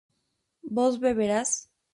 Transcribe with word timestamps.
vos 0.63 0.97
beberás 0.97 1.69